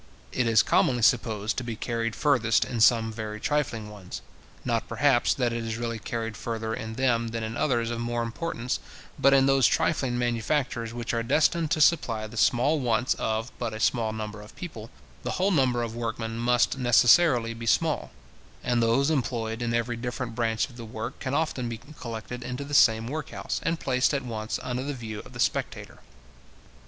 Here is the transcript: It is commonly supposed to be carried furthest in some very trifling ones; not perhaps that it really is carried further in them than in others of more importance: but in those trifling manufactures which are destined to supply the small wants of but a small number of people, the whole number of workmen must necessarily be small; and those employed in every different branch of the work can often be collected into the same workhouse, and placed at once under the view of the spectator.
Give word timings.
It 0.31 0.47
is 0.47 0.63
commonly 0.63 1.03
supposed 1.03 1.57
to 1.57 1.63
be 1.63 1.75
carried 1.75 2.15
furthest 2.15 2.65
in 2.65 2.79
some 2.81 3.11
very 3.13 3.39
trifling 3.39 3.89
ones; 3.91 4.23
not 4.65 4.87
perhaps 4.87 5.31
that 5.35 5.53
it 5.53 5.77
really 5.77 5.97
is 5.97 6.01
carried 6.03 6.35
further 6.35 6.73
in 6.73 6.95
them 6.95 7.27
than 7.27 7.43
in 7.43 7.55
others 7.55 7.91
of 7.91 7.99
more 7.99 8.23
importance: 8.23 8.79
but 9.19 9.31
in 9.31 9.45
those 9.45 9.67
trifling 9.67 10.17
manufactures 10.17 10.91
which 10.91 11.13
are 11.13 11.21
destined 11.21 11.69
to 11.69 11.81
supply 11.81 12.25
the 12.25 12.35
small 12.35 12.79
wants 12.79 13.13
of 13.19 13.51
but 13.59 13.75
a 13.75 13.79
small 13.79 14.11
number 14.11 14.41
of 14.41 14.55
people, 14.55 14.89
the 15.21 15.33
whole 15.37 15.51
number 15.51 15.83
of 15.83 15.95
workmen 15.95 16.35
must 16.35 16.79
necessarily 16.79 17.53
be 17.53 17.67
small; 17.67 18.09
and 18.63 18.81
those 18.81 19.11
employed 19.11 19.61
in 19.61 19.71
every 19.71 19.95
different 19.97 20.33
branch 20.33 20.67
of 20.67 20.77
the 20.77 20.83
work 20.83 21.19
can 21.19 21.35
often 21.35 21.69
be 21.69 21.79
collected 21.99 22.41
into 22.41 22.63
the 22.63 22.73
same 22.73 23.05
workhouse, 23.05 23.59
and 23.61 23.79
placed 23.79 24.15
at 24.15 24.25
once 24.25 24.59
under 24.63 24.81
the 24.81 24.95
view 24.95 25.19
of 25.19 25.33
the 25.33 25.39
spectator. 25.39 25.99